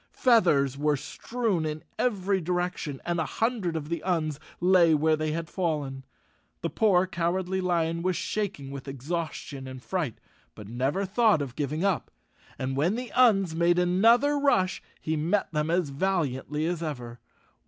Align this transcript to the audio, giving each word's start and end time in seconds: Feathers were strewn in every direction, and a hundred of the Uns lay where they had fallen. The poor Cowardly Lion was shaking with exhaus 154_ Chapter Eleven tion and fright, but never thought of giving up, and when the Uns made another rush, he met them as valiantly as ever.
Feathers 0.13 0.79
were 0.79 0.97
strewn 0.97 1.63
in 1.63 1.83
every 1.99 2.41
direction, 2.41 2.99
and 3.05 3.19
a 3.19 3.25
hundred 3.27 3.75
of 3.75 3.87
the 3.89 4.01
Uns 4.03 4.39
lay 4.59 4.95
where 4.95 5.15
they 5.15 5.31
had 5.31 5.47
fallen. 5.47 6.03
The 6.61 6.71
poor 6.71 7.05
Cowardly 7.05 7.61
Lion 7.61 8.01
was 8.01 8.15
shaking 8.15 8.71
with 8.71 8.85
exhaus 8.85 9.53
154_ 9.53 9.53
Chapter 9.53 9.61
Eleven 9.61 9.61
tion 9.61 9.67
and 9.67 9.83
fright, 9.83 10.17
but 10.55 10.67
never 10.67 11.05
thought 11.05 11.43
of 11.43 11.55
giving 11.55 11.83
up, 11.85 12.09
and 12.57 12.75
when 12.75 12.95
the 12.95 13.11
Uns 13.15 13.55
made 13.55 13.77
another 13.77 14.39
rush, 14.39 14.81
he 14.99 15.15
met 15.15 15.51
them 15.51 15.69
as 15.69 15.89
valiantly 15.91 16.65
as 16.65 16.81
ever. 16.81 17.19